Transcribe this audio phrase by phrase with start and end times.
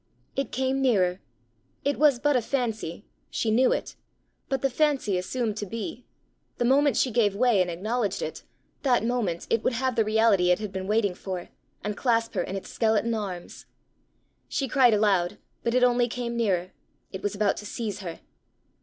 [0.35, 1.19] It came nearer.
[1.85, 3.95] It was but a fancy; she knew it;
[4.49, 6.07] but the fancy assumed to be:
[6.57, 8.41] the moment she gave way, and acknowledged it,
[8.81, 11.49] that moment it would have the reality it had been waiting for,
[11.83, 13.67] and clasp her in its skeleton arms!
[14.49, 16.71] She cried aloud, but it only came nearer;
[17.11, 18.21] it was about to seize her!